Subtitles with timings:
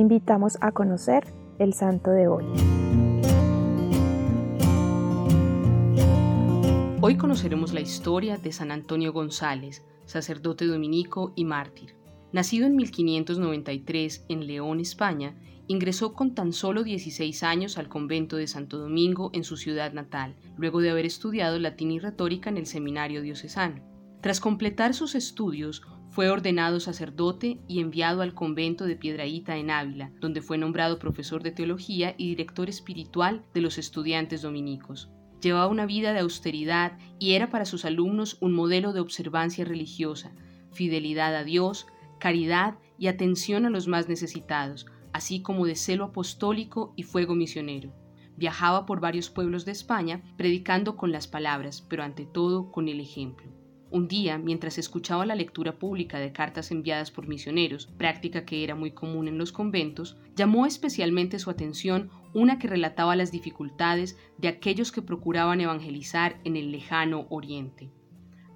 [0.00, 1.24] invitamos a conocer
[1.58, 2.44] el santo de hoy.
[7.02, 11.94] Hoy conoceremos la historia de San Antonio González, sacerdote dominico y mártir.
[12.32, 15.34] Nacido en 1593 en León, España,
[15.66, 20.34] ingresó con tan solo 16 años al convento de Santo Domingo en su ciudad natal,
[20.56, 23.82] luego de haber estudiado latín y retórica en el seminario diocesano.
[24.20, 25.82] Tras completar sus estudios,
[26.20, 31.42] fue ordenado sacerdote y enviado al convento de Piedraíta en Ávila, donde fue nombrado profesor
[31.42, 35.08] de teología y director espiritual de los estudiantes dominicos.
[35.40, 40.32] Llevaba una vida de austeridad y era para sus alumnos un modelo de observancia religiosa,
[40.72, 41.86] fidelidad a Dios,
[42.18, 47.94] caridad y atención a los más necesitados, así como de celo apostólico y fuego misionero.
[48.36, 53.00] Viajaba por varios pueblos de España predicando con las palabras, pero ante todo con el
[53.00, 53.59] ejemplo.
[53.92, 58.76] Un día, mientras escuchaba la lectura pública de cartas enviadas por misioneros, práctica que era
[58.76, 64.46] muy común en los conventos, llamó especialmente su atención una que relataba las dificultades de
[64.46, 67.90] aquellos que procuraban evangelizar en el lejano Oriente.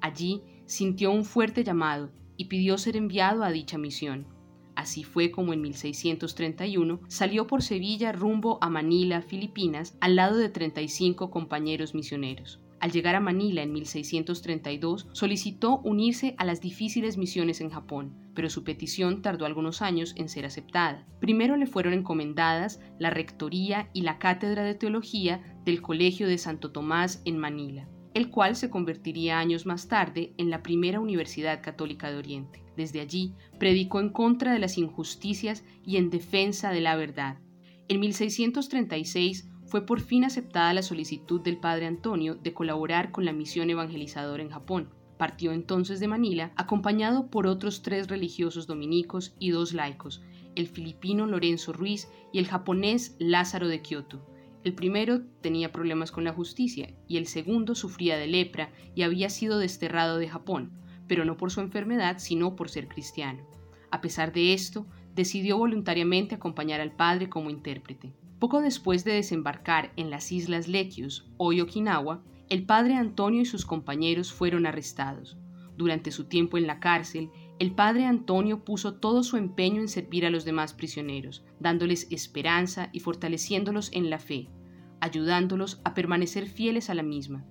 [0.00, 4.28] Allí sintió un fuerte llamado y pidió ser enviado a dicha misión.
[4.76, 10.50] Así fue como en 1631 salió por Sevilla rumbo a Manila, Filipinas, al lado de
[10.50, 12.60] 35 compañeros misioneros.
[12.78, 18.50] Al llegar a Manila en 1632, solicitó unirse a las difíciles misiones en Japón, pero
[18.50, 21.06] su petición tardó algunos años en ser aceptada.
[21.20, 26.70] Primero le fueron encomendadas la rectoría y la cátedra de teología del Colegio de Santo
[26.70, 32.10] Tomás en Manila, el cual se convertiría años más tarde en la primera Universidad Católica
[32.10, 32.62] de Oriente.
[32.76, 37.38] Desde allí predicó en contra de las injusticias y en defensa de la verdad.
[37.88, 43.32] En 1636 fue por fin aceptada la solicitud del padre Antonio de colaborar con la
[43.32, 44.90] misión evangelizadora en Japón.
[45.18, 50.22] Partió entonces de Manila acompañado por otros tres religiosos dominicos y dos laicos,
[50.54, 54.24] el filipino Lorenzo Ruiz y el japonés Lázaro de Kioto.
[54.62, 59.30] El primero tenía problemas con la justicia y el segundo sufría de lepra y había
[59.30, 60.72] sido desterrado de Japón,
[61.06, 63.46] pero no por su enfermedad, sino por ser cristiano.
[63.90, 68.12] A pesar de esto, decidió voluntariamente acompañar al padre como intérprete.
[68.38, 73.64] Poco después de desembarcar en las islas Lequius, hoy Okinawa, el padre Antonio y sus
[73.64, 75.38] compañeros fueron arrestados.
[75.76, 80.26] Durante su tiempo en la cárcel, el padre Antonio puso todo su empeño en servir
[80.26, 84.50] a los demás prisioneros, dándoles esperanza y fortaleciéndolos en la fe,
[85.00, 87.46] ayudándolos a permanecer fieles a la misma.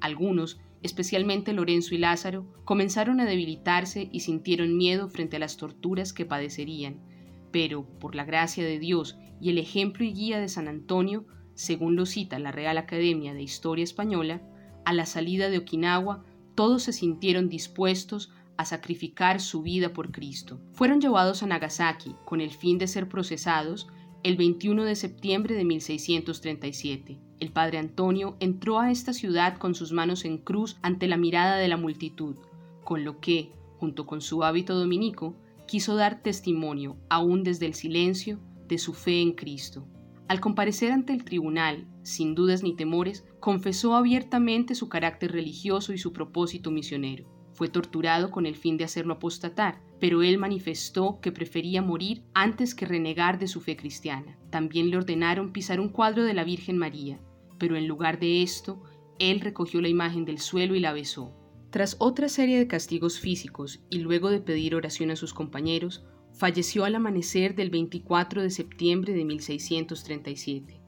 [0.00, 6.14] Algunos, especialmente Lorenzo y Lázaro, comenzaron a debilitarse y sintieron miedo frente a las torturas
[6.14, 7.09] que padecerían,
[7.50, 11.96] pero, por la gracia de Dios y el ejemplo y guía de San Antonio, según
[11.96, 14.42] lo cita la Real Academia de Historia Española,
[14.84, 16.24] a la salida de Okinawa
[16.54, 20.60] todos se sintieron dispuestos a sacrificar su vida por Cristo.
[20.72, 23.88] Fueron llevados a Nagasaki con el fin de ser procesados
[24.22, 27.18] el 21 de septiembre de 1637.
[27.38, 31.56] El padre Antonio entró a esta ciudad con sus manos en cruz ante la mirada
[31.56, 32.36] de la multitud,
[32.84, 35.34] con lo que, junto con su hábito dominico,
[35.70, 39.86] quiso dar testimonio, aún desde el silencio, de su fe en Cristo.
[40.26, 45.98] Al comparecer ante el tribunal, sin dudas ni temores, confesó abiertamente su carácter religioso y
[45.98, 47.30] su propósito misionero.
[47.52, 52.74] Fue torturado con el fin de hacerlo apostatar, pero él manifestó que prefería morir antes
[52.74, 54.36] que renegar de su fe cristiana.
[54.50, 57.20] También le ordenaron pisar un cuadro de la Virgen María,
[57.58, 58.82] pero en lugar de esto,
[59.20, 61.39] él recogió la imagen del suelo y la besó.
[61.70, 66.84] Tras otra serie de castigos físicos y luego de pedir oración a sus compañeros, falleció
[66.84, 70.80] al amanecer del 24 de septiembre de 1637.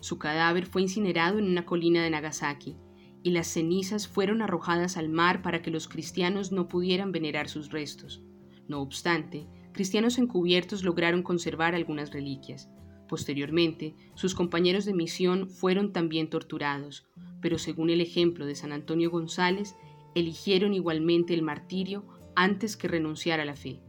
[0.00, 2.76] Su cadáver fue incinerado en una colina de Nagasaki
[3.22, 7.70] y las cenizas fueron arrojadas al mar para que los cristianos no pudieran venerar sus
[7.70, 8.22] restos.
[8.68, 12.68] No obstante, cristianos encubiertos lograron conservar algunas reliquias.
[13.08, 17.06] Posteriormente, sus compañeros de misión fueron también torturados,
[17.40, 19.76] pero según el ejemplo de San Antonio González,
[20.16, 22.02] eligieron igualmente el martirio
[22.34, 23.80] antes que renunciar a la fe.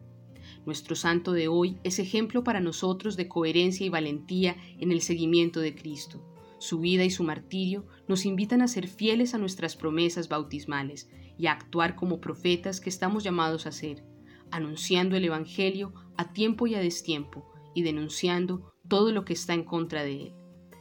[0.65, 5.61] Nuestro santo de hoy es ejemplo para nosotros de coherencia y valentía en el seguimiento
[5.61, 6.21] de Cristo.
[6.59, 11.47] Su vida y su martirio nos invitan a ser fieles a nuestras promesas bautismales y
[11.47, 14.03] a actuar como profetas que estamos llamados a ser,
[14.51, 19.63] anunciando el Evangelio a tiempo y a destiempo y denunciando todo lo que está en
[19.63, 20.33] contra de él.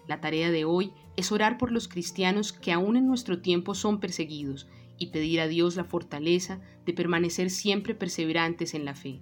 [0.08, 4.00] La tarea de hoy es orar por los cristianos que aún en nuestro tiempo son
[4.00, 4.66] perseguidos
[4.98, 9.20] y pedir a Dios la fortaleza de permanecer siempre perseverantes en la fe.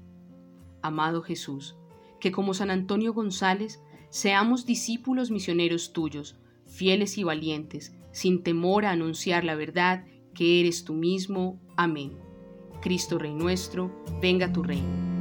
[0.83, 1.77] Amado Jesús,
[2.21, 8.91] que como San Antonio González seamos discípulos misioneros tuyos, fieles y valientes, sin temor a
[8.91, 10.05] anunciar la verdad
[10.35, 11.61] que eres tú mismo.
[11.77, 12.13] Amén.
[12.81, 13.91] Cristo Rey nuestro,
[14.21, 15.14] venga tu reino.